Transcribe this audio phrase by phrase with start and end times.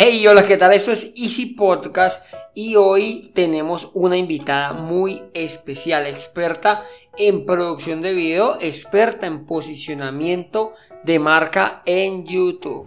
[0.00, 0.72] Hey, hola, ¿qué tal?
[0.74, 6.84] Esto es Easy Podcast y hoy tenemos una invitada muy especial, experta
[7.16, 12.86] en producción de video, experta en posicionamiento de marca en YouTube.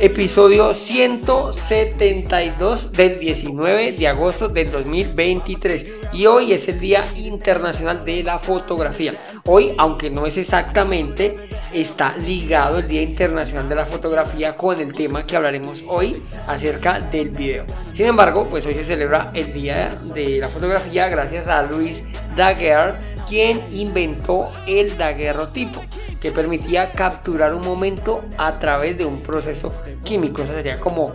[0.00, 8.24] Episodio 172 del 19 de agosto del 2023 y hoy es el Día Internacional de
[8.24, 9.14] la Fotografía.
[9.46, 11.34] Hoy, aunque no es exactamente,
[11.74, 17.00] está ligado el Día Internacional de la Fotografía con el tema que hablaremos hoy acerca
[17.00, 17.64] del video.
[17.92, 22.04] Sin embargo, pues hoy se celebra el Día de la Fotografía gracias a Luis
[22.36, 25.82] Daguerre, quien inventó el daguerrotipo
[26.20, 29.72] que permitía capturar un momento a través de un proceso
[30.04, 30.42] químico.
[30.42, 31.12] Esa sería como,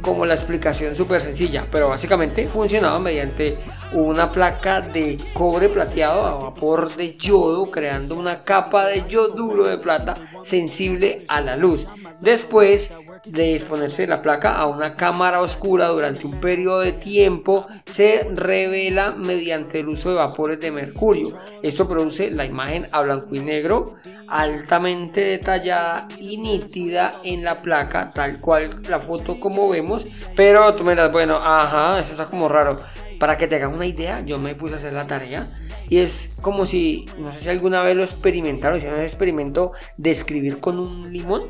[0.00, 3.56] como la explicación súper sencilla, pero básicamente funcionaba mediante
[3.94, 9.78] una placa de cobre plateado a vapor de yodo, creando una capa de yoduro de
[9.78, 11.86] plata sensible a la luz.
[12.20, 12.90] Después
[13.24, 19.12] de exponerse la placa a una cámara oscura durante un periodo de tiempo, se revela
[19.12, 21.38] mediante el uso de vapores de mercurio.
[21.62, 23.94] Esto produce la imagen a blanco y negro,
[24.26, 30.04] altamente detallada y nítida en la placa, tal cual la foto como vemos.
[30.34, 32.76] Pero tú me das, bueno, ajá, eso está como raro.
[33.24, 35.48] Para que te hagas una idea, yo me puse a hacer la tarea
[35.88, 40.10] y es como si, no sé si alguna vez lo experimentaron, hicieron ese experimento de
[40.10, 41.44] escribir con un limón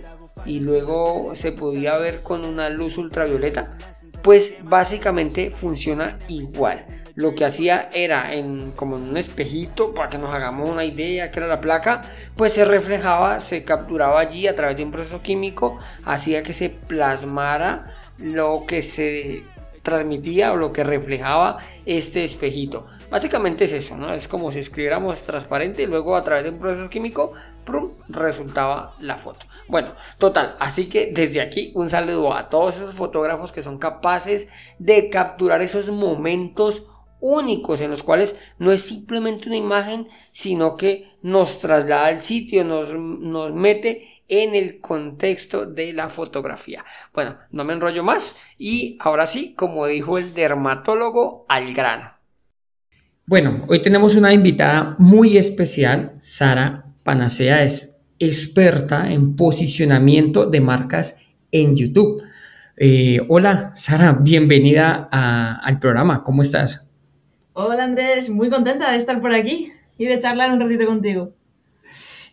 [0.46, 3.76] y luego se podía ver con una luz ultravioleta,
[4.22, 6.86] pues básicamente funciona igual.
[7.16, 11.32] Lo que hacía era en como en un espejito para que nos hagamos una idea
[11.32, 12.02] que era la placa,
[12.36, 16.70] pues se reflejaba, se capturaba allí a través de un proceso químico, hacía que se
[16.70, 19.42] plasmara lo que se
[19.84, 22.86] transmitía o lo que reflejaba este espejito.
[23.10, 24.12] Básicamente es eso, ¿no?
[24.12, 27.34] Es como si escribiéramos transparente y luego a través de un proceso químico
[27.64, 27.90] ¡prum!
[28.08, 29.46] resultaba la foto.
[29.68, 34.48] Bueno, total, así que desde aquí un saludo a todos esos fotógrafos que son capaces
[34.78, 36.86] de capturar esos momentos
[37.20, 42.64] únicos en los cuales no es simplemente una imagen, sino que nos traslada al sitio,
[42.64, 46.84] nos, nos mete en el contexto de la fotografía.
[47.12, 52.12] Bueno, no me enrollo más y ahora sí, como dijo el dermatólogo, al grano.
[53.26, 61.16] Bueno, hoy tenemos una invitada muy especial, Sara Panacea es experta en posicionamiento de marcas
[61.50, 62.22] en YouTube.
[62.76, 66.84] Eh, hola, Sara, bienvenida a- al programa, ¿cómo estás?
[67.52, 71.32] Hola Andrés, muy contenta de estar por aquí y de charlar un ratito contigo.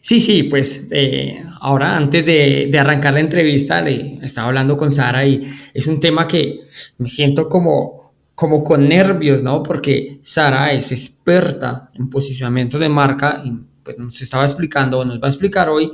[0.01, 4.91] Sí, sí, pues eh, ahora antes de, de arrancar la entrevista le estaba hablando con
[4.91, 5.41] Sara y
[5.73, 6.61] es un tema que
[6.97, 9.61] me siento como, como con nervios, ¿no?
[9.61, 13.53] Porque Sara es experta en posicionamiento de marca y
[13.83, 15.91] pues nos estaba explicando, o nos va a explicar hoy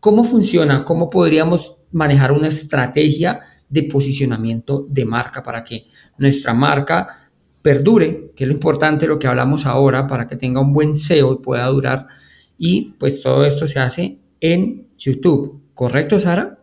[0.00, 5.86] cómo funciona, cómo podríamos manejar una estrategia de posicionamiento de marca para que
[6.18, 7.28] nuestra marca
[7.62, 11.34] perdure, que es lo importante, lo que hablamos ahora, para que tenga un buen SEO
[11.34, 12.06] y pueda durar.
[12.58, 15.60] Y pues todo esto se hace en YouTube.
[15.74, 16.58] ¿Correcto, Sara?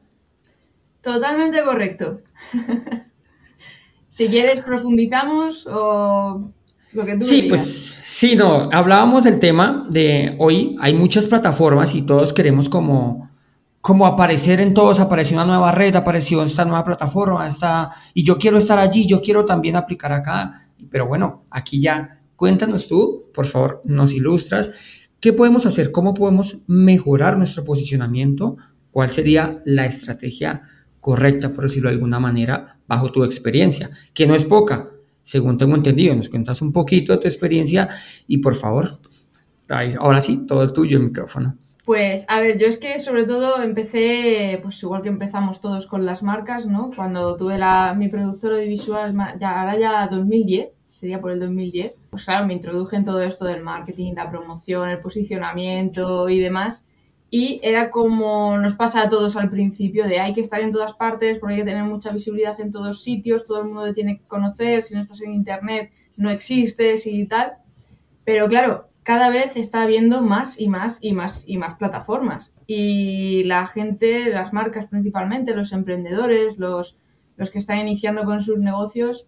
[1.02, 2.22] Totalmente correcto.
[4.10, 6.52] si quieres profundizamos o
[6.94, 7.48] lo que tú Sí, digas.
[7.50, 13.30] pues sí, no, hablábamos del tema de hoy, hay muchas plataformas y todos queremos como,
[13.82, 18.38] como aparecer en todos, apareció una nueva red, apareció esta nueva plataforma, esta, y yo
[18.38, 23.46] quiero estar allí, yo quiero también aplicar acá, pero bueno, aquí ya, cuéntanos tú, por
[23.46, 24.72] favor, nos ilustras,
[25.20, 25.92] ¿qué podemos hacer?
[25.92, 28.58] ¿Cómo podemos mejorar nuestro posicionamiento?
[28.92, 30.64] ¿Cuál sería la estrategia
[31.00, 33.90] correcta, por decirlo de alguna manera, bajo tu experiencia?
[34.14, 34.90] Que no es poca,
[35.24, 37.90] según tengo entendido, nos cuentas un poquito de tu experiencia
[38.28, 39.00] y por favor,
[40.00, 41.56] ahora sí, todo tuyo el micrófono.
[41.86, 46.06] Pues a ver, yo es que sobre todo empecé, pues igual que empezamos todos con
[46.06, 46.92] las marcas, ¿no?
[46.96, 51.94] Cuando tuve la, mi productor audiovisual, ma- ya, ahora ya 2010, sería por el 2010,
[52.10, 56.86] pues claro, me introduje en todo esto del marketing, la promoción, el posicionamiento y demás.
[57.32, 60.94] Y era como nos pasa a todos al principio, de hay que estar en todas
[60.94, 64.18] partes, porque hay que tener mucha visibilidad en todos sitios, todo el mundo te tiene
[64.18, 67.54] que conocer, si no estás en internet no existes y tal.
[68.26, 72.54] Pero claro, cada vez está habiendo más y más y más y más plataformas.
[72.68, 76.98] Y la gente, las marcas principalmente, los emprendedores, los,
[77.38, 79.28] los que están iniciando con sus negocios,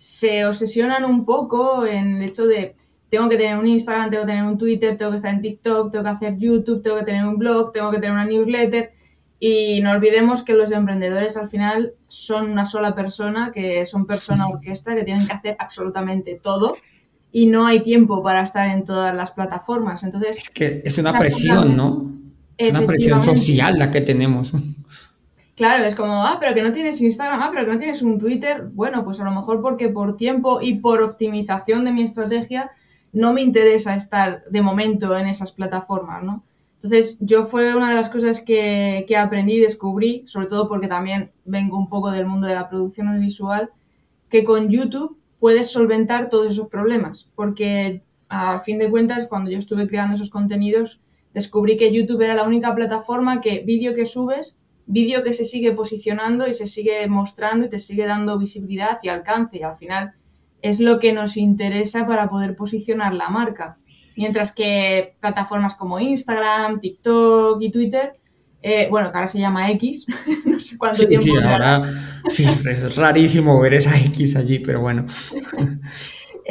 [0.00, 2.74] se obsesionan un poco en el hecho de
[3.10, 5.92] tengo que tener un Instagram, tengo que tener un Twitter, tengo que estar en TikTok,
[5.92, 8.92] tengo que hacer YouTube, tengo que tener un blog, tengo que tener una newsletter.
[9.38, 14.48] Y no olvidemos que los emprendedores al final son una sola persona, que son persona
[14.48, 16.78] orquesta, que tienen que hacer absolutamente todo
[17.30, 20.02] y no hay tiempo para estar en todas las plataformas.
[20.02, 22.10] Entonces, es que es una presión, ¿no?
[22.56, 24.54] Es una presión social la que tenemos.
[25.60, 28.18] Claro, es como, ah, pero que no tienes Instagram, ah, pero que no tienes un
[28.18, 28.70] Twitter.
[28.72, 32.70] Bueno, pues a lo mejor porque por tiempo y por optimización de mi estrategia
[33.12, 36.44] no me interesa estar de momento en esas plataformas, ¿no?
[36.76, 40.88] Entonces, yo fue una de las cosas que, que aprendí y descubrí, sobre todo porque
[40.88, 43.68] también vengo un poco del mundo de la producción audiovisual,
[44.30, 49.58] que con YouTube puedes solventar todos esos problemas, porque a fin de cuentas, cuando yo
[49.58, 51.02] estuve creando esos contenidos,
[51.34, 54.56] descubrí que YouTube era la única plataforma que vídeo que subes,
[54.90, 59.08] vídeo que se sigue posicionando y se sigue mostrando y te sigue dando visibilidad y
[59.08, 60.14] alcance, y al final
[60.62, 63.78] es lo que nos interesa para poder posicionar la marca.
[64.16, 68.14] Mientras que plataformas como Instagram, TikTok y Twitter,
[68.62, 70.06] eh, bueno, que ahora se llama X,
[70.44, 71.24] no sé cuánto tiempo.
[71.24, 71.82] Sí, ahora
[72.28, 75.06] sí, es rarísimo ver esa X allí, pero bueno.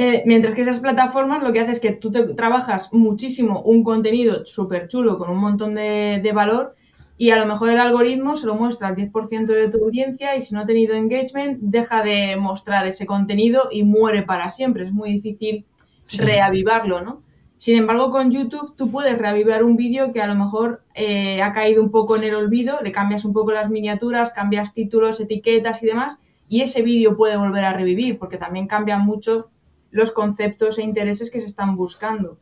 [0.01, 3.83] Eh, mientras que esas plataformas lo que hace es que tú te trabajas muchísimo un
[3.83, 6.77] contenido súper chulo con un montón de, de valor
[7.21, 10.41] y a lo mejor el algoritmo se lo muestra al 10% de tu audiencia y
[10.41, 14.85] si no ha tenido engagement deja de mostrar ese contenido y muere para siempre.
[14.85, 15.65] Es muy difícil
[16.17, 17.21] reavivarlo, ¿no?
[17.57, 21.51] Sin embargo, con YouTube tú puedes reavivar un vídeo que a lo mejor eh, ha
[21.51, 25.83] caído un poco en el olvido, le cambias un poco las miniaturas, cambias títulos, etiquetas
[25.83, 29.49] y demás, y ese vídeo puede volver a revivir, porque también cambian mucho
[29.91, 32.39] los conceptos e intereses que se están buscando.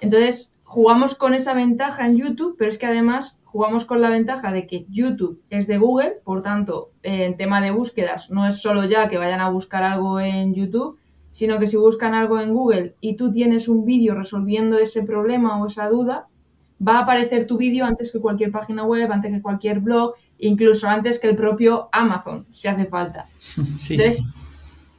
[0.00, 4.52] Entonces, jugamos con esa ventaja en YouTube, pero es que además jugamos con la ventaja
[4.52, 8.84] de que YouTube es de Google, por tanto, en tema de búsquedas, no es solo
[8.84, 10.98] ya que vayan a buscar algo en YouTube,
[11.30, 15.62] sino que si buscan algo en Google y tú tienes un vídeo resolviendo ese problema
[15.62, 16.26] o esa duda,
[16.86, 20.88] va a aparecer tu vídeo antes que cualquier página web, antes que cualquier blog, incluso
[20.88, 23.28] antes que el propio Amazon, si hace falta.
[23.56, 24.22] Entonces,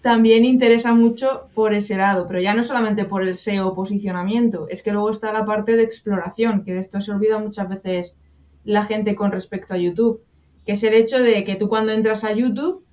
[0.02, 4.84] también interesa mucho por ese lado, pero ya no solamente por el SEO posicionamiento, es
[4.84, 8.16] que luego está la parte de exploración, que de esto se olvida muchas veces
[8.64, 10.22] la gente con respecto a YouTube,
[10.66, 12.84] que es el hecho de que tú cuando entras a YouTube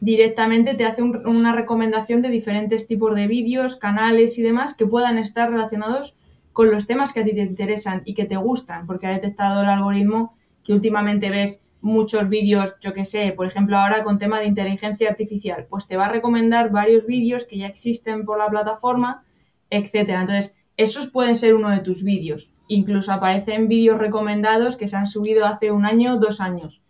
[0.00, 5.18] directamente te hace una recomendación de diferentes tipos de vídeos, canales y demás que puedan
[5.18, 6.16] estar relacionados
[6.52, 9.62] con los temas que a ti te interesan y que te gustan, porque ha detectado
[9.62, 14.40] el algoritmo que últimamente ves muchos vídeos, yo que sé, por ejemplo ahora con tema
[14.40, 18.48] de inteligencia artificial, pues te va a recomendar varios vídeos que ya existen por la
[18.48, 19.24] plataforma,
[19.68, 20.22] etcétera.
[20.22, 25.06] Entonces, esos pueden ser uno de tus vídeos incluso aparecen vídeos recomendados que se han
[25.06, 26.82] subido hace un año, dos años.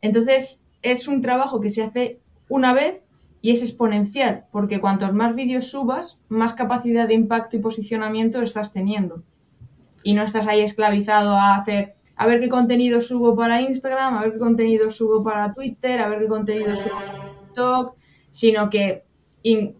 [0.00, 3.02] Entonces, es un trabajo que se hace una vez
[3.42, 8.72] y es exponencial, porque cuantos más vídeos subas, más capacidad de impacto y posicionamiento estás
[8.72, 9.22] teniendo.
[10.02, 14.20] Y no estás ahí esclavizado a hacer, a ver qué contenido subo para Instagram, a
[14.20, 17.96] ver qué contenido subo para Twitter, a ver qué contenido subo para TikTok,
[18.30, 19.04] sino que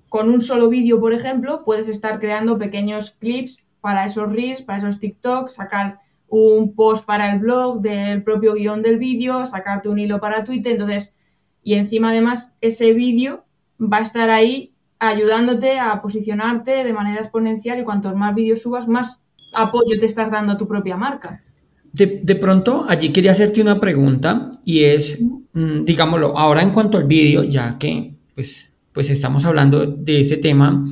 [0.08, 4.78] con un solo vídeo, por ejemplo, puedes estar creando pequeños clips para esos reels, para
[4.78, 9.98] esos TikToks, sacar un post para el blog del propio guion del vídeo, sacarte un
[9.98, 11.14] hilo para Twitter, entonces,
[11.62, 13.44] y encima además ese vídeo
[13.78, 18.88] va a estar ahí ayudándote a posicionarte de manera exponencial y cuantos más vídeos subas,
[18.88, 19.20] más
[19.52, 21.44] apoyo te estás dando a tu propia marca.
[21.92, 25.18] De, pronto, allí quería hacerte una pregunta y es,
[25.52, 30.36] mm, digámoslo, ahora en cuanto al vídeo, ya que pues, pues estamos hablando de ese
[30.36, 30.86] tema,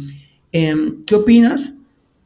[0.51, 1.77] em, ¿qué opinas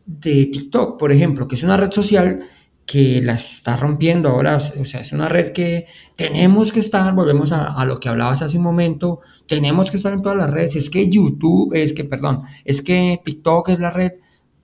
[0.07, 2.41] de TikTok, por ejemplo, que es una red social
[2.87, 5.87] que la está rompiendo ahora, o sea, es una red que
[6.17, 10.23] tenemos que estar, volvemos a, lo que hablabas hace un momento, tenemos que estar en
[10.23, 14.13] todas las redes, es que YouTube, es que, perdón, es que TikTok es la red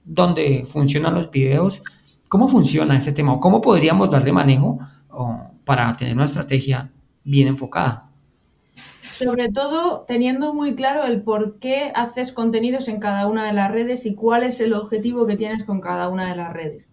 [0.05, 1.83] donde funcionan los videos.
[2.29, 3.33] ¿Cómo funciona ese tema?
[3.33, 4.79] ¿O cómo podríamos darle manejo
[5.65, 6.91] para tener una estrategia
[7.25, 8.11] bien enfocada?
[9.11, 13.71] Sobre todo teniendo muy claro el por qué haces contenidos en cada una de las
[13.71, 16.91] redes y cuál es el objetivo que tienes con cada una de las redes.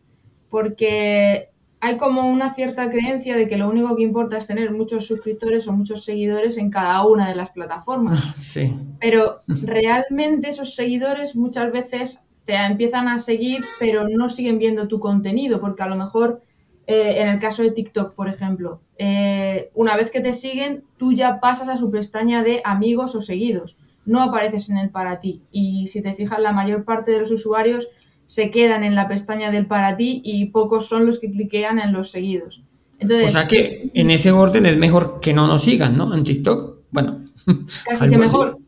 [0.49, 1.49] Porque
[1.81, 5.67] hay como una cierta creencia de que lo único que importa es tener muchos suscriptores
[5.67, 8.23] o muchos seguidores en cada una de las plataformas.
[8.41, 8.75] Sí.
[8.99, 14.99] Pero realmente esos seguidores muchas veces te empiezan a seguir, pero no siguen viendo tu
[14.99, 16.41] contenido, porque a lo mejor
[16.87, 21.13] eh, en el caso de TikTok, por ejemplo, eh, una vez que te siguen, tú
[21.13, 23.77] ya pasas a su pestaña de amigos o seguidos.
[24.05, 25.41] No apareces en el para ti.
[25.51, 27.87] Y si te fijas, la mayor parte de los usuarios
[28.27, 31.91] se quedan en la pestaña del para ti y pocos son los que cliquean en
[31.91, 32.63] los seguidos.
[32.99, 36.13] Entonces, o sea que en ese orden es mejor que no nos sigan, ¿no?
[36.13, 37.25] En TikTok, bueno.
[37.85, 38.59] Casi que mejor.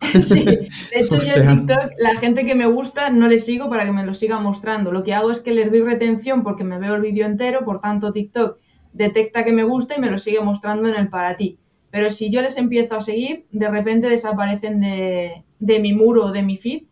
[0.22, 3.84] sí, de hecho yo en TikTok la gente que me gusta no le sigo para
[3.84, 4.92] que me lo siga mostrando.
[4.92, 7.80] Lo que hago es que les doy retención porque me veo el vídeo entero, por
[7.80, 8.58] tanto TikTok
[8.92, 11.58] detecta que me gusta y me lo sigue mostrando en el para ti.
[11.90, 16.32] Pero si yo les empiezo a seguir, de repente desaparecen de, de mi muro o
[16.32, 16.82] de mi feed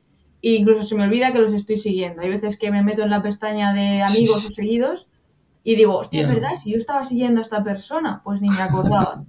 [0.43, 2.23] e incluso se me olvida que los estoy siguiendo.
[2.23, 5.09] Hay veces que me meto en la pestaña de amigos o seguidos
[5.65, 8.63] y digo, hostia, es verdad, si yo estaba siguiendo a esta persona, pues ni me
[8.63, 9.25] acordaba,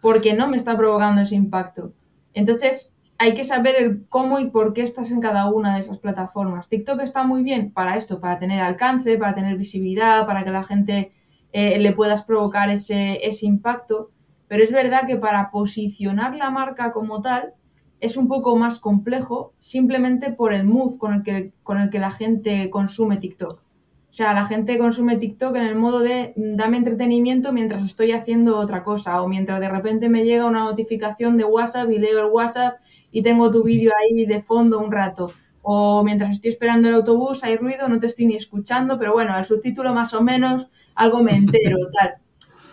[0.00, 1.92] porque no me está provocando ese impacto.
[2.34, 5.98] Entonces, hay que saber el cómo y por qué estás en cada una de esas
[5.98, 6.68] plataformas.
[6.68, 10.64] TikTok está muy bien para esto, para tener alcance, para tener visibilidad, para que la
[10.64, 11.12] gente
[11.52, 14.10] eh, le puedas provocar ese, ese impacto,
[14.48, 17.54] pero es verdad que para posicionar la marca como tal
[18.00, 21.98] es un poco más complejo simplemente por el mood con el que, con el que
[21.98, 23.60] la gente consume TikTok.
[23.60, 28.12] O sea, la gente consume TikTok en el modo de mm, dame entretenimiento mientras estoy
[28.12, 32.20] haciendo otra cosa o mientras de repente me llega una notificación de WhatsApp y leo
[32.20, 32.78] el WhatsApp
[33.10, 35.32] y tengo tu vídeo ahí de fondo un rato.
[35.62, 39.36] O mientras estoy esperando el autobús hay ruido, no te estoy ni escuchando, pero bueno,
[39.36, 42.14] el subtítulo más o menos algo me entero, tal.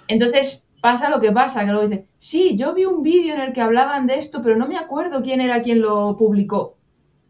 [0.08, 3.54] Entonces, pasa lo que pasa, que luego dice, sí, yo vi un vídeo en el
[3.54, 6.78] que hablaban de esto, pero no me acuerdo quién era quien lo publicó.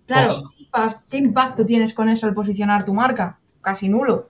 [0.06, 0.36] Claro,
[0.74, 0.94] oh.
[1.10, 3.40] ¿qué impacto tienes con eso al posicionar tu marca?
[3.62, 4.30] Casi nulo.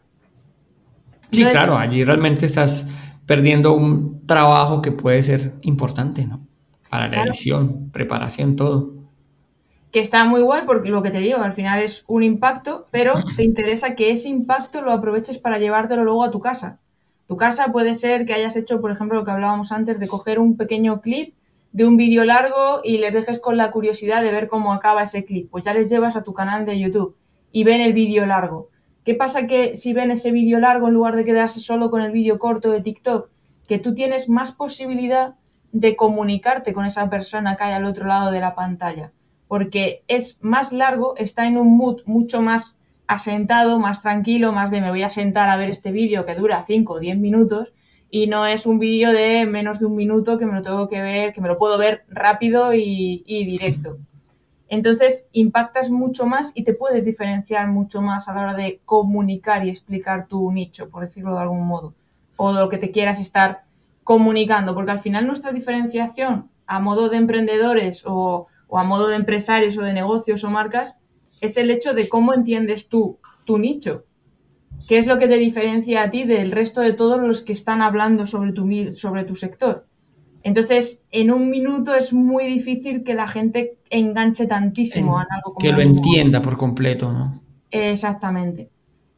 [1.32, 2.86] Sí, claro, allí realmente estás
[3.26, 6.46] perdiendo un trabajo que puede ser importante, ¿no?
[6.94, 8.94] Para la edición, preparación, todo.
[9.92, 13.16] Que está muy guay porque lo que te digo, al final es un impacto, pero
[13.36, 16.78] te interesa que ese impacto lo aproveches para llevártelo luego a tu casa.
[17.26, 20.38] Tu casa puede ser que hayas hecho, por ejemplo, lo que hablábamos antes, de coger
[20.38, 21.34] un pequeño clip
[21.72, 25.26] de un vídeo largo y les dejes con la curiosidad de ver cómo acaba ese
[25.26, 25.50] clip.
[25.50, 27.16] Pues ya les llevas a tu canal de YouTube
[27.52, 28.70] y ven el vídeo largo.
[29.04, 32.12] ¿Qué pasa que si ven ese vídeo largo en lugar de quedarse solo con el
[32.12, 33.30] vídeo corto de TikTok?
[33.68, 35.34] Que tú tienes más posibilidad
[35.74, 39.12] de comunicarte con esa persona que hay al otro lado de la pantalla.
[39.50, 44.82] Porque es más largo, está en un mood mucho más asentado, más tranquilo, más de
[44.82, 47.74] me voy a sentar a ver este vídeo que dura 5 o 10 minutos
[48.10, 51.02] y no es un vídeo de menos de un minuto que me lo tengo que
[51.02, 53.98] ver, que me lo puedo ver rápido y, directo.
[54.70, 59.66] Entonces impactas mucho más y te puedes diferenciar mucho más a la hora de comunicar
[59.66, 61.96] y explicar tu nicho, por decirlo de algún modo,
[62.38, 63.64] o lo que te quieras estar
[64.04, 69.18] comunicando, porque al final nuestra diferenciación a modo de emprendedores o, o a modo de
[69.18, 70.96] empresarios o de negocios o marcas
[71.42, 74.06] es el hecho de cómo entiendes tú tu nicho.
[74.88, 77.82] ¿Qué es lo que te diferencia a ti del resto de todos los que están
[77.82, 79.88] hablando sobre tu, sobre tu sector?
[80.44, 85.60] Entonces, en un minuto es muy difícil que la gente enganche tantísimo a algo como
[85.60, 87.42] Que lo entienda por completo, ¿no?
[87.72, 88.70] Exactamente.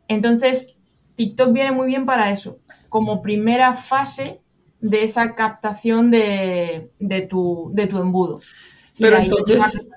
[0.07, 0.77] Entonces,
[1.15, 4.41] TikTok viene muy bien para eso, como primera fase
[4.82, 6.89] de esa captación de,
[7.29, 8.41] tu, de tu embudo.
[8.98, 9.89] Pero entonces,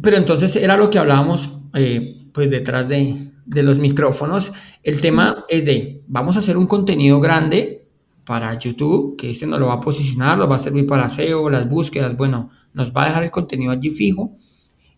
[0.00, 4.52] pero entonces era lo que hablábamos eh, pues detrás de, los micrófonos.
[4.82, 7.82] El tema es de, vamos a hacer un contenido grande
[8.24, 11.50] para YouTube, que este nos lo va a posicionar, lo va a servir para SEO,
[11.50, 14.32] las búsquedas, bueno, nos va a dejar el contenido allí fijo.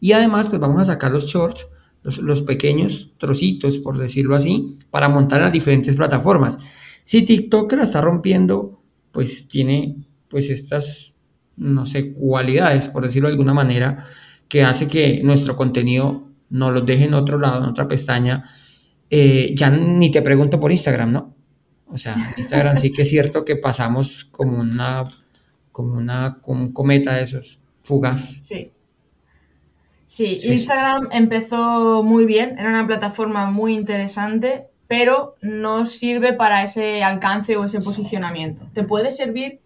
[0.01, 1.67] Y además, pues vamos a sacar los shorts,
[2.03, 6.59] los, los pequeños trocitos, por decirlo así, para montar en las diferentes plataformas.
[7.07, 8.83] Si TikTok la está rompiendo,
[9.13, 9.95] pues tiene
[10.29, 11.13] pues estas,
[11.57, 14.07] no sé, cualidades, por decirlo de alguna manera,
[14.49, 18.51] que hace que nuestro contenido no lo deje en otro lado, en otra pestaña.
[19.09, 21.37] Eh, ya ni te pregunto por Instagram, ¿no?
[21.87, 25.05] O sea, Instagram sí que es cierto que pasamos como una,
[25.71, 28.43] como una cometa de esos, fugaz.
[28.43, 28.73] Sí.
[30.07, 37.03] Sí, Instagram empezó muy bien, era una plataforma muy interesante, pero no sirve para ese
[37.03, 38.69] alcance o ese posicionamiento.
[38.73, 39.61] Te puede servir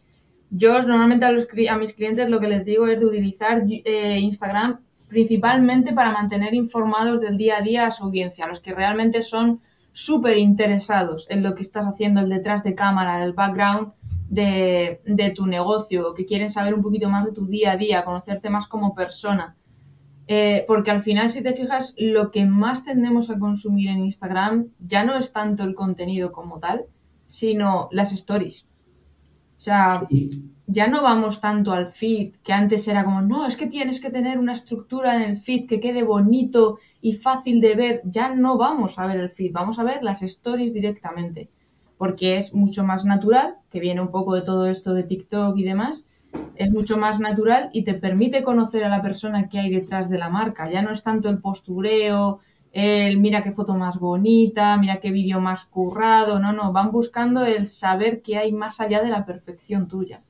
[0.51, 4.19] yo normalmente a, los, a mis clientes lo que les digo es de utilizar eh,
[4.19, 9.23] Instagram principalmente para mantener informados del día a día a su audiencia, los que realmente
[9.23, 9.61] son
[9.93, 13.93] súper interesados en lo que estás haciendo, el detrás de cámara, el background
[14.29, 15.01] de,
[15.35, 18.69] tu negocio, que quieren saber un poquito más de tu día a día, conocerte más
[18.69, 19.57] como persona.
[20.33, 24.69] Eh, porque al final, si te fijas, lo que más tendemos a consumir en Instagram
[24.79, 26.85] ya no es tanto el contenido como tal,
[27.27, 28.63] sino las stories.
[28.63, 30.07] O sea,
[30.69, 34.11] ya no vamos tanto al feed, que antes era como, no, es que tienes que
[34.11, 38.03] tener una estructura en el feed que quede bonito y fácil de ver.
[38.05, 41.51] Ya no vamos a ver el feed, vamos a ver las stories directamente,
[41.99, 45.65] porque es mucho más natural, que viene un poco de todo esto de TikTok y
[45.65, 46.05] demás,
[46.57, 50.19] es mucho más natural y te permite conocer a la persona que hay detrás de
[50.19, 50.71] la marca.
[50.71, 52.41] Ya no es tanto el postureo
[52.73, 57.45] el mira qué foto más bonita, mira qué vídeo más currado, no, no, van buscando
[57.45, 60.23] el saber qué hay más allá de la perfección tuya.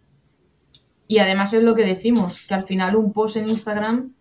[1.06, 4.14] Y además es lo que decimos, que al final un post en Instagram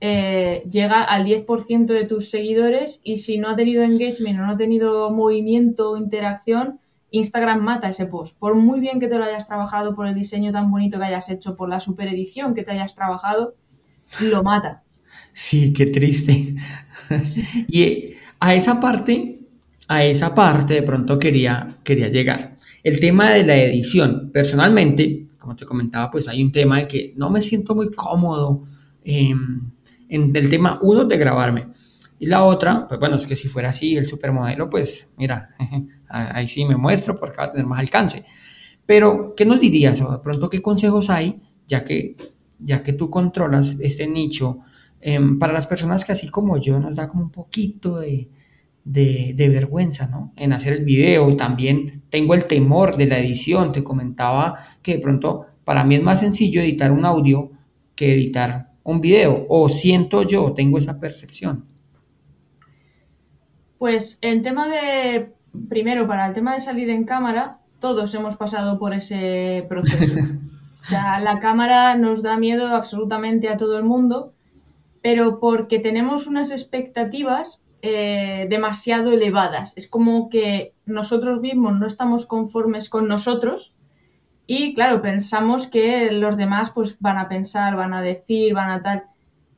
[0.00, 4.52] eh, llega al 10% de tus seguidores y si no ha tenido engagement o no
[4.52, 6.80] ha tenido movimiento o interacción,
[7.10, 8.36] Instagram mata ese post.
[8.38, 11.28] Por muy bien que te lo hayas trabajado, por el diseño tan bonito que hayas
[11.28, 13.54] hecho, por la super edición que te hayas trabajado,
[14.20, 14.82] lo mata.
[15.32, 16.56] Sí, qué triste.
[17.68, 19.40] y a esa parte,
[19.88, 22.56] a esa parte de pronto quería, quería llegar.
[22.82, 24.30] El tema de la edición.
[24.32, 28.64] Personalmente, como te comentaba, pues hay un tema de que no me siento muy cómodo
[29.04, 29.70] em,
[30.08, 31.68] en el tema, uno, de grabarme.
[32.20, 35.56] Y la otra, pues bueno, es que si fuera así el supermodelo, pues mira,
[36.08, 38.26] ahí sí me muestro porque va a tener más alcance.
[38.84, 42.16] Pero, ¿qué nos dirías o de pronto qué consejos hay, ya que,
[42.58, 44.58] ya que tú controlas este nicho,
[45.00, 48.28] em, para las personas que así como yo nos da como un poquito de,
[48.84, 50.34] de, de, vergüenza, ¿no?
[50.36, 51.34] En hacer el video.
[51.36, 53.72] También tengo el temor de la edición.
[53.72, 57.50] Te comentaba que de pronto para mí es más sencillo editar un audio
[57.94, 61.69] que editar un video o siento yo, tengo esa percepción?
[63.80, 65.32] Pues en tema de,
[65.70, 70.12] primero, para el tema de salir en cámara, todos hemos pasado por ese proceso.
[70.82, 74.34] o sea, la cámara nos da miedo absolutamente a todo el mundo,
[75.00, 79.72] pero porque tenemos unas expectativas eh, demasiado elevadas.
[79.78, 83.74] Es como que nosotros mismos no estamos conformes con nosotros
[84.46, 88.82] y claro, pensamos que los demás pues van a pensar, van a decir, van a
[88.82, 89.04] tal.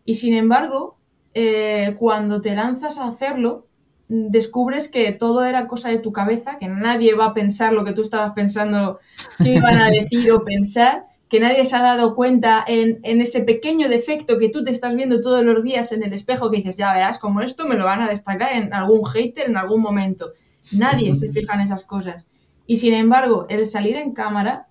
[0.04, 0.96] Y sin embargo,
[1.34, 3.66] eh, cuando te lanzas a hacerlo,
[4.14, 7.94] descubres que todo era cosa de tu cabeza, que nadie va a pensar lo que
[7.94, 9.00] tú estabas pensando
[9.42, 13.40] que iban a decir o pensar, que nadie se ha dado cuenta en, en, ese
[13.40, 16.76] pequeño defecto que tú te estás viendo todos los días en el espejo, que dices,
[16.76, 20.32] ya verás, como esto me lo van a destacar en algún hater en algún momento.
[20.72, 22.26] Nadie se fija en esas cosas.
[22.66, 24.68] Y sin embargo, el salir en cámara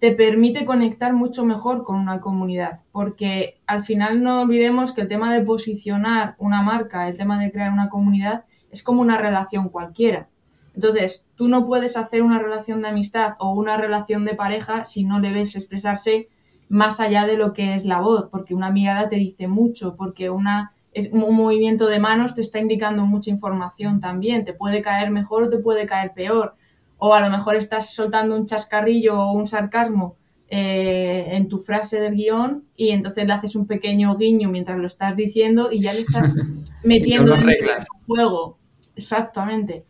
[0.00, 5.08] te permite conectar mucho mejor con una comunidad, porque al final no olvidemos que el
[5.08, 9.68] tema de posicionar una marca, el tema de crear una comunidad, es como una relación
[9.68, 10.28] cualquiera.
[10.74, 15.04] Entonces, tú no puedes hacer una relación de amistad o una relación de pareja si
[15.04, 16.28] no le ves expresarse
[16.68, 20.30] más allá de lo que es la voz, porque una mirada te dice mucho, porque
[20.30, 20.72] una,
[21.12, 25.50] un movimiento de manos te está indicando mucha información también, te puede caer mejor o
[25.50, 26.56] te puede caer peor
[27.04, 30.14] o a lo mejor estás soltando un chascarrillo o un sarcasmo
[30.48, 34.86] eh, en tu frase del guion y entonces le haces un pequeño guiño mientras lo
[34.86, 36.36] estás diciendo y ya le estás
[36.84, 37.58] metiendo en el
[38.06, 38.56] juego.
[38.96, 39.84] Exactamente.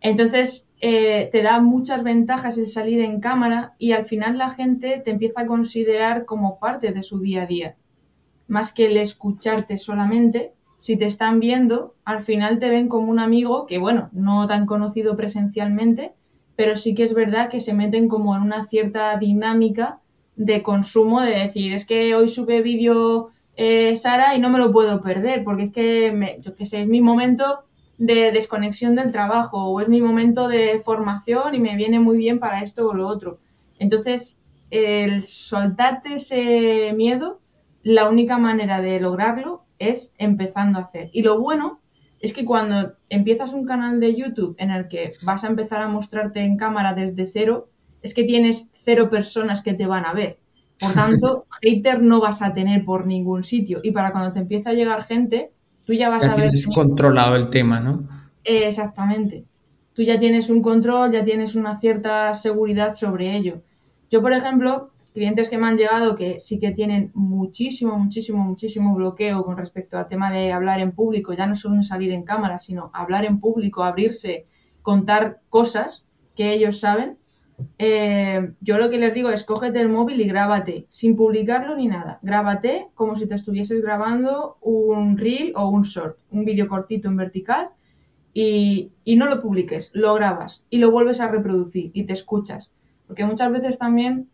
[0.00, 5.00] Entonces eh, te da muchas ventajas el salir en cámara y al final la gente
[5.04, 7.76] te empieza a considerar como parte de su día a día.
[8.46, 13.18] Más que el escucharte solamente, si te están viendo, al final te ven como un
[13.18, 16.12] amigo que, bueno, no tan conocido presencialmente,
[16.54, 20.00] pero sí que es verdad que se meten como en una cierta dinámica
[20.36, 24.70] de consumo, de decir, es que hoy sube vídeo eh, Sara y no me lo
[24.70, 27.64] puedo perder, porque es que, yo qué sé, es mi momento
[27.98, 32.38] de desconexión del trabajo o es mi momento de formación y me viene muy bien
[32.38, 33.40] para esto o lo otro.
[33.78, 37.40] Entonces, el soltarte ese miedo,
[37.82, 41.10] la única manera de lograrlo es empezando a hacer.
[41.12, 41.80] Y lo bueno
[42.20, 45.88] es que cuando empiezas un canal de YouTube en el que vas a empezar a
[45.88, 47.70] mostrarte en cámara desde cero,
[48.02, 50.38] es que tienes cero personas que te van a ver.
[50.78, 53.80] Por tanto, hater no vas a tener por ningún sitio.
[53.82, 55.52] Y para cuando te empieza a llegar gente,
[55.86, 56.50] tú ya vas a ver.
[56.50, 58.08] Tienes controlado el tema, ¿no?
[58.44, 59.44] exactamente.
[59.92, 63.62] Tú ya tienes un control, ya tienes una cierta seguridad sobre ello.
[64.10, 68.94] Yo, por ejemplo, clientes que me han llegado que sí que tienen muchísimo, muchísimo, muchísimo
[68.94, 72.58] bloqueo con respecto al tema de hablar en público, ya no solo salir en cámara,
[72.58, 74.46] sino hablar en público, abrirse,
[74.82, 77.16] contar cosas que ellos saben.
[77.78, 81.88] Eh, yo lo que les digo es cógete el móvil y grábate, sin publicarlo ni
[81.88, 82.18] nada.
[82.22, 87.16] Grábate como si te estuvieses grabando un reel o un short, un vídeo cortito en
[87.16, 87.70] vertical
[88.34, 92.72] y, y no lo publiques, lo grabas y lo vuelves a reproducir y te escuchas.
[93.06, 94.28] Porque muchas veces también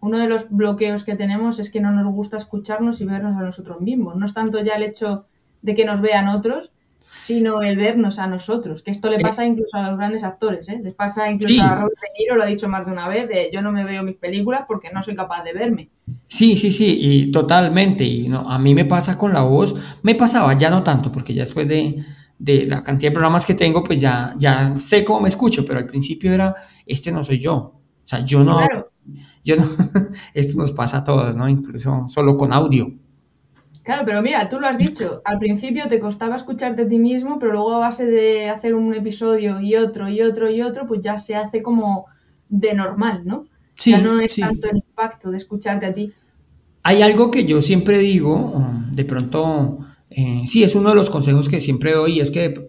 [0.00, 3.42] uno de los bloqueos que tenemos es que no nos gusta escucharnos y vernos a
[3.42, 4.16] nosotros mismos.
[4.16, 5.26] No es tanto ya el hecho
[5.62, 6.72] de que nos vean otros,
[7.22, 10.80] sino el vernos a nosotros, que esto le pasa incluso a los grandes actores, ¿eh?
[10.82, 13.48] les pasa incluso a Robert De Niro, lo ha dicho más de una vez, de
[13.52, 15.88] yo no me veo mis películas porque no soy capaz de verme.
[16.26, 20.16] Sí, sí, sí, y totalmente, y no, a mí me pasa con la voz, me
[20.16, 22.04] pasaba, ya no tanto, porque ya después de,
[22.40, 25.78] de la cantidad de programas que tengo, pues ya, ya sé cómo me escucho, pero
[25.78, 28.58] al principio era, este no soy yo, o sea, yo no,
[29.44, 29.64] yo no,
[30.34, 31.48] esto nos pasa a todos, ¿no?
[31.48, 32.92] Incluso solo con audio.
[33.82, 37.38] Claro, pero mira, tú lo has dicho, al principio te costaba escucharte a ti mismo,
[37.40, 41.00] pero luego a base de hacer un episodio y otro y otro y otro, pues
[41.00, 42.06] ya se hace como
[42.48, 43.46] de normal, ¿no?
[43.74, 44.40] Sí, ya no es sí.
[44.40, 46.12] tanto el impacto de escucharte a ti.
[46.84, 49.78] Hay algo que yo siempre digo, de pronto,
[50.10, 52.68] eh, sí, es uno de los consejos que siempre doy, y es que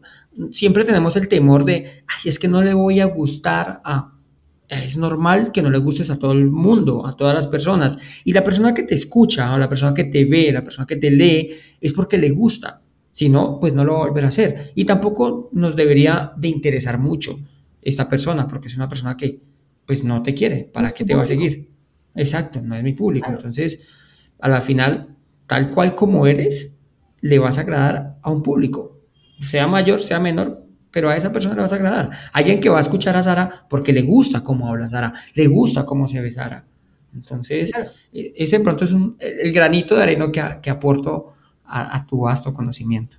[0.51, 4.12] siempre tenemos el temor de, ay, es que no le voy a gustar a...
[4.73, 7.97] Es normal que no le gustes a todo el mundo, a todas las personas.
[8.23, 10.95] Y la persona que te escucha, o la persona que te ve, la persona que
[10.95, 12.81] te lee, es porque le gusta.
[13.11, 14.71] Si no, pues no lo va a volver a hacer.
[14.75, 17.39] Y tampoco nos debería de interesar mucho
[17.81, 19.41] esta persona, porque es una persona que,
[19.85, 20.69] pues no te quiere.
[20.73, 21.69] ¿Para No qué te va a seguir?
[22.15, 23.25] Exacto, no es mi público.
[23.25, 23.39] Claro.
[23.39, 23.87] Entonces,
[24.39, 25.15] a la final,
[25.47, 26.73] tal cual como eres,
[27.21, 28.99] le vas a agradar a un público,
[29.41, 30.62] sea mayor, sea menor,
[30.93, 32.11] pero a esa persona le vas a agradar.
[32.31, 35.85] Alguien que va a escuchar a Sara porque le gusta cómo habla Sara, le gusta
[35.85, 36.63] cómo se ve Sara.
[37.13, 37.89] Entonces, Claro.
[38.13, 41.33] e- ese pronto es un- el granito de arena que, a- que aporto
[41.65, 43.17] a, a tu vasto conocimiento.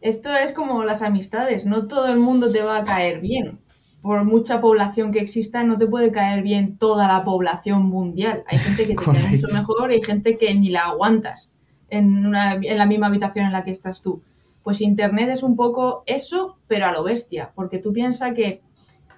[0.00, 3.58] Esto es como las amistades, no todo el mundo te va a caer bien.
[4.02, 8.44] Por mucha población que exista, no te puede caer bien toda la población mundial.
[8.46, 11.50] Hay gente que te cae mucho mejor y hay gente que ni la aguantas
[11.90, 14.20] en, una- en la misma habitación en la que estás tú.
[14.66, 18.62] Pues Internet es un poco eso, pero a lo bestia, porque tú piensas que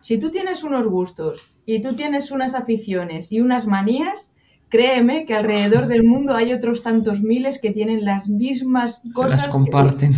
[0.03, 4.31] si tú tienes unos gustos y tú tienes unas aficiones y unas manías,
[4.69, 9.47] créeme que alrededor del mundo hay otros tantos miles que tienen las mismas cosas Las
[9.47, 10.13] que comparten.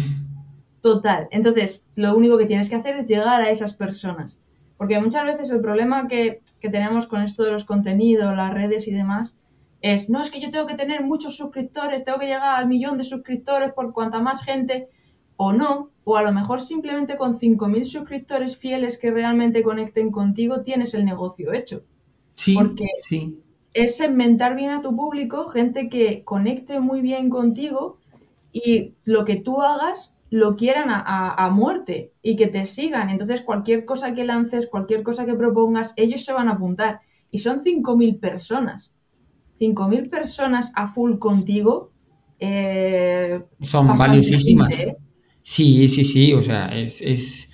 [0.81, 1.29] Total.
[1.31, 4.37] Entonces, lo único que tienes que hacer es llegar a esas personas.
[4.79, 8.89] Porque muchas veces el problema que, que tenemos con esto de los contenidos, las redes
[8.89, 9.37] y demás,
[9.81, 12.99] es, no, es que yo tengo que tener muchos suscriptores, tengo que llegar al millón
[12.99, 14.89] de suscriptores por cuanta más gente,
[15.43, 15.73] o no,
[16.05, 21.05] o a lo mejor simplemente con 5.000 suscriptores fieles que realmente conecten contigo, tienes el
[21.07, 21.83] negocio hecho.
[22.35, 23.39] Sí, Porque sí.
[23.73, 27.99] es segmentar bien a tu público, gente que conecte muy bien contigo
[28.53, 33.09] y lo que tú hagas lo quieran a, a- a muerte y que te sigan.
[33.09, 37.01] Entonces, cualquier cosa que lances, cualquier cosa que propongas, ellos se van a apuntar.
[37.31, 38.91] Y son 5.000 personas.
[39.59, 41.93] 5.000 personas a full contigo.
[42.39, 44.79] eh, Son valiosísimas.
[44.81, 44.97] ¿eh?
[45.43, 47.51] Sí, sí, sí, o sea, es, es,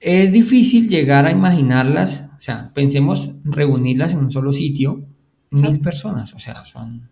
[0.00, 5.04] es difícil llegar a imaginarlas, o sea, pensemos reunirlas en un solo sitio,
[5.50, 5.84] mil Exacto.
[5.84, 7.08] personas, o sea, son,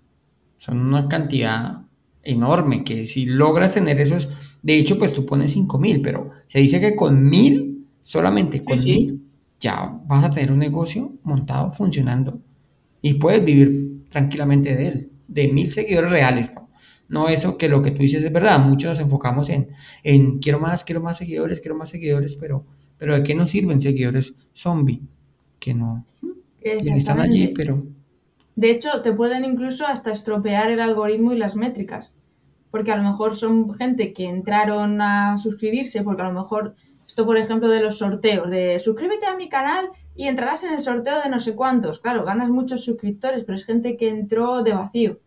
[0.58, 1.82] son una cantidad
[2.22, 4.28] enorme que si logras tener esos,
[4.62, 8.78] de hecho, pues tú pones cinco mil, pero se dice que con mil, solamente con
[8.78, 8.92] sí.
[8.92, 9.22] mil,
[9.60, 12.40] ya vas a tener un negocio montado, funcionando,
[13.02, 16.52] y puedes vivir tranquilamente de él, de mil seguidores reales,
[17.08, 17.28] ¿no?
[17.28, 19.68] Eso que lo que tú dices es verdad, muchos nos enfocamos en,
[20.02, 22.66] en quiero más, quiero más seguidores, quiero más seguidores, pero,
[22.98, 25.02] pero ¿de qué nos sirven seguidores zombie?
[25.58, 26.06] Que no,
[26.60, 27.86] que están allí, pero
[28.54, 32.14] De hecho, te pueden incluso hasta estropear el algoritmo y las métricas.
[32.70, 36.74] Porque a lo mejor son gente que entraron a suscribirse, porque a lo mejor,
[37.06, 40.80] esto por ejemplo de los sorteos, de suscríbete a mi canal y entrarás en el
[40.80, 42.00] sorteo de no sé cuántos.
[42.00, 45.20] Claro, ganas muchos suscriptores, pero es gente que entró de vacío.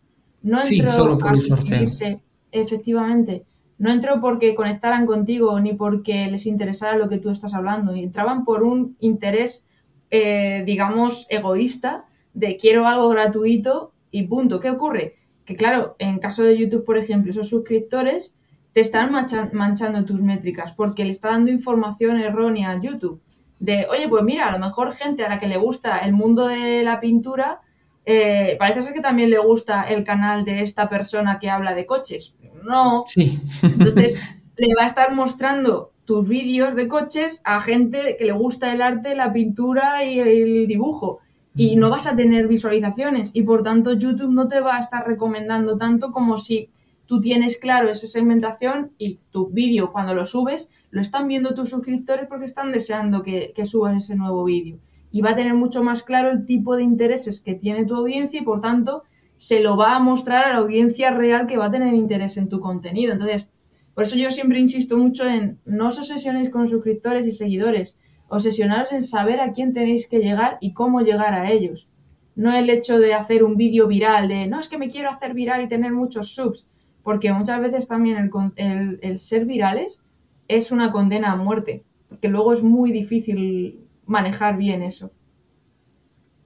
[0.43, 1.58] No sí, entró solo por a el sorteo.
[1.58, 2.19] suscribirse,
[2.51, 3.45] efectivamente.
[3.77, 7.93] No entró porque conectaran contigo ni porque les interesara lo que tú estás hablando.
[7.93, 9.65] Entraban por un interés,
[10.12, 14.60] eh, digamos, egoísta de quiero algo gratuito y punto.
[14.60, 15.15] ¿Qué ocurre?
[15.45, 18.36] Que claro, en caso de YouTube, por ejemplo, esos suscriptores
[18.73, 23.19] te están mancha- manchando tus métricas porque le está dando información errónea a YouTube.
[23.60, 26.47] De, oye, pues mira, a lo mejor gente a la que le gusta el mundo
[26.47, 27.62] de la pintura,
[28.05, 31.85] eh, parece ser que también le gusta el canal de esta persona que habla de
[31.85, 32.35] coches.
[32.63, 33.39] No, sí.
[33.61, 34.19] entonces
[34.57, 38.81] le va a estar mostrando tus vídeos de coches a gente que le gusta el
[38.81, 41.19] arte, la pintura y el dibujo.
[41.55, 45.05] Y no vas a tener visualizaciones y por tanto YouTube no te va a estar
[45.05, 46.69] recomendando tanto como si
[47.07, 51.69] tú tienes claro esa segmentación y tu vídeo cuando lo subes lo están viendo tus
[51.69, 54.79] suscriptores porque están deseando que, que subas ese nuevo vídeo.
[55.12, 58.39] Y va a tener mucho más claro el tipo de intereses que tiene tu audiencia
[58.41, 59.04] y por tanto
[59.38, 62.47] se lo va a mostrar a la audiencia real que va a tener interés en
[62.50, 63.12] tu contenido.
[63.13, 63.50] Entonces,
[63.93, 67.97] por eso yo siempre insisto mucho en no os obsesionéis con suscriptores y seguidores,
[68.30, 71.89] obsesionaros en saber a quién tenéis que llegar y cómo llegar a ellos.
[72.36, 75.34] No el hecho de hacer un vídeo viral, de no es que me quiero hacer
[75.34, 76.65] viral y tener muchos subs,
[77.04, 80.02] porque muchas veces también el, el- el ser virales
[80.47, 85.12] es una condena a muerte, porque luego es muy difícil manejar bien eso.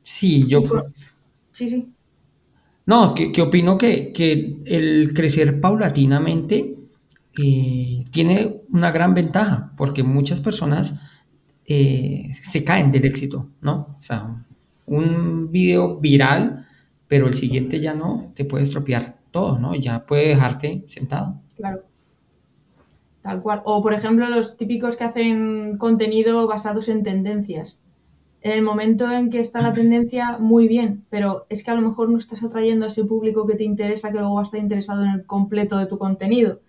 [0.03, 0.63] Sí, yo,
[1.51, 1.95] Sí, sí.
[2.85, 6.77] no, que, que opino que, que el crecer paulatinamente
[7.37, 10.95] eh, tiene una gran ventaja, porque muchas personas
[11.65, 13.97] eh, se caen del éxito, ¿no?
[13.99, 14.45] O sea,
[14.85, 16.65] un video viral,
[17.07, 19.75] pero el siguiente ya no, te puede estropear todo, ¿no?
[19.75, 21.41] Ya puede dejarte sentado.
[21.55, 21.83] Claro.
[23.25, 23.63] Tal cual.
[23.65, 27.81] O, por ejemplo, los típicos que hacen contenido basados en tendencias.
[28.41, 31.81] En el momento en que está la tendencia, muy bien, pero es que a lo
[31.81, 34.59] mejor no estás atrayendo a ese público que te interesa, que luego va a estar
[34.59, 36.59] interesado en el completo de tu contenido.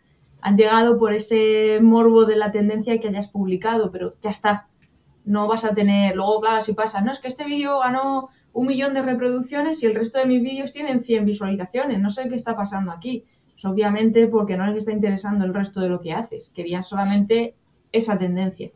[0.40, 4.66] Han llegado por ese morbo de la tendencia que hayas publicado, pero ya está.
[5.26, 6.16] No vas a tener.
[6.16, 9.86] Luego, claro, si pasa, no, es que este vídeo ganó un millón de reproducciones y
[9.86, 12.00] el resto de mis vídeos tienen 100 visualizaciones.
[12.00, 13.26] No sé qué está pasando aquí.
[13.56, 16.50] Pues obviamente porque no les está interesando el resto de lo que haces.
[16.54, 17.56] Querían solamente
[17.92, 18.70] esa tendencia.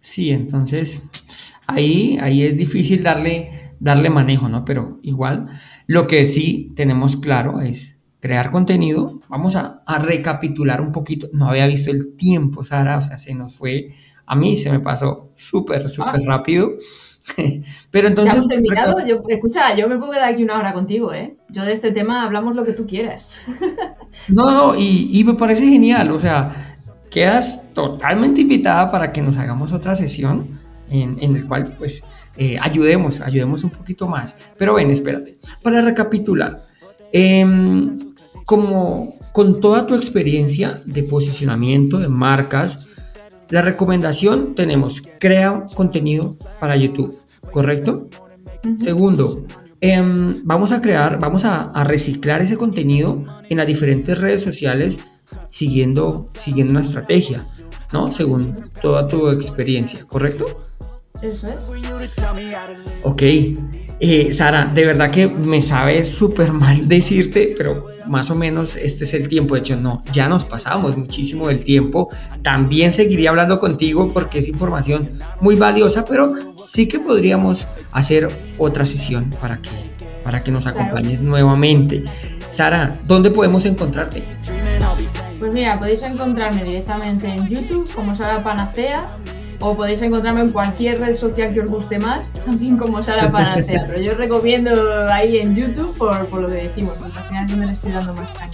[0.00, 1.02] Sí, entonces
[1.66, 4.64] ahí, ahí es difícil darle, darle manejo, ¿no?
[4.64, 5.48] Pero igual,
[5.86, 9.20] lo que sí tenemos claro es crear contenido.
[9.28, 11.28] Vamos a, a recapitular un poquito.
[11.32, 13.94] No había visto el tiempo, Sara, o sea, se nos fue,
[14.26, 16.24] a mí se me pasó súper, súper Ah.
[16.26, 16.72] rápido.
[17.90, 18.32] Pero entonces...
[18.32, 19.06] ¿Ya hemos terminado?
[19.06, 21.36] Yo, escucha, yo me puedo quedar aquí una hora contigo, ¿eh?
[21.48, 23.38] Yo de este tema hablamos lo que tú quieras.
[24.28, 26.74] No, no, y, y me parece genial, o sea,
[27.10, 32.04] quedas totalmente invitada para que nos hagamos otra sesión en, en el cual, pues,
[32.36, 34.36] eh, ayudemos, ayudemos un poquito más.
[34.56, 35.32] Pero ven, espérate,
[35.62, 36.62] para recapitular,
[37.12, 42.86] em, como con toda tu experiencia de posicionamiento de marcas,
[43.52, 47.18] la recomendación tenemos, crea contenido para YouTube,
[47.50, 48.08] ¿correcto?
[48.78, 49.44] Segundo,
[49.78, 55.00] em, vamos a crear, vamos a, a reciclar ese contenido en las diferentes redes sociales
[55.50, 57.46] siguiendo, siguiendo una estrategia,
[57.92, 58.10] ¿no?
[58.10, 60.46] Según toda tu experiencia, ¿correcto?
[61.22, 61.54] Eso es.
[63.04, 63.22] Ok.
[64.04, 69.04] Eh, Sara, de verdad que me sabe súper mal decirte, pero más o menos este
[69.04, 69.54] es el tiempo.
[69.54, 72.08] De hecho, no, ya nos pasamos muchísimo del tiempo.
[72.42, 76.34] También seguiría hablando contigo porque es información muy valiosa, pero
[76.66, 79.70] sí que podríamos hacer otra sesión para que,
[80.24, 80.80] para que nos Claro.
[80.80, 82.02] acompañes nuevamente.
[82.50, 84.22] Sara, ¿dónde podemos encontrarte?
[85.38, 89.06] Pues mira, podéis encontrarme directamente en YouTube como Sara Panacea
[89.62, 93.84] o podéis encontrarme en cualquier red social que os guste más, también como Sara Panacea.
[93.88, 94.70] Pero yo os recomiendo
[95.10, 97.92] ahí en YouTube por, por lo que decimos, porque al final yo me le estoy
[97.92, 98.52] dando más caña.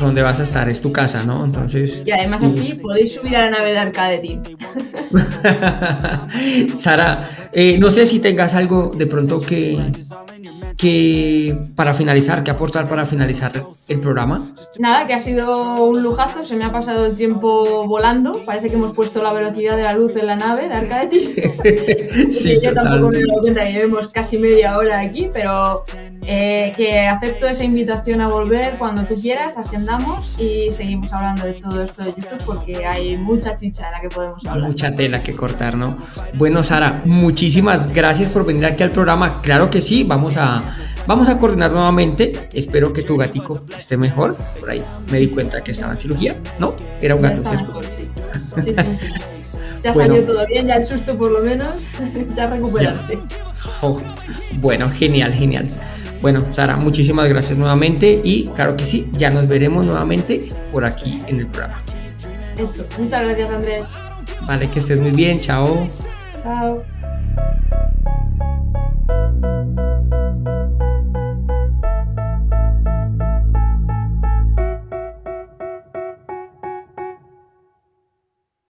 [0.00, 0.68] ¿Dónde vas a estar?
[0.68, 1.44] Es tu casa, ¿no?
[1.44, 2.02] Entonces.
[2.04, 4.42] Y además así podéis subir a la nave de Arcade Team.
[6.80, 9.80] Sara, eh, no sé si tengas algo de pronto que,
[10.76, 13.52] que para finalizar, que aportar para finalizar
[13.88, 14.46] el programa.
[14.78, 18.40] Nada, que ha sido un lujazo, se me ha pasado el tiempo volando.
[18.44, 22.28] Parece que hemos puesto la velocidad de la luz en la nave de Arcade.
[22.32, 25.84] Sí, yo tampoco me he dado cuenta que llevemos casi media hora aquí, pero
[26.30, 31.54] eh, que acepto esa invitación a volver cuando tú quieras, agendamos y seguimos hablando de
[31.54, 34.68] todo esto de YouTube porque hay mucha chicha de la que podemos hablar.
[34.68, 35.96] Mucha tela que cortar, ¿no?
[36.34, 39.38] Bueno, Sara, muchísimas gracias por venir aquí al programa.
[39.38, 40.62] Claro que sí, vamos a,
[41.06, 42.50] vamos a coordinar nuevamente.
[42.52, 44.36] Espero que tu gatico esté mejor.
[44.60, 46.74] Por ahí me di cuenta que estaba en cirugía, ¿no?
[47.00, 47.80] Era un Ya gato, ¿cierto?
[47.84, 48.08] sí.
[48.54, 49.06] Sí, sí, sí.
[49.80, 50.14] Ya Bueno.
[50.16, 51.92] salió todo bien, ya el susto por lo menos,
[52.34, 53.16] ya recuperarse.
[53.80, 53.96] Oh,
[54.54, 55.68] bueno, genial, genial.
[56.20, 60.40] Bueno, Sara, muchísimas gracias nuevamente y claro que sí, ya nos veremos nuevamente
[60.72, 61.80] por aquí en el programa.
[62.98, 63.86] Muchas gracias, Andrés.
[64.46, 65.40] Vale, que estés muy bien.
[65.40, 65.86] Chao.
[66.42, 66.82] Chao.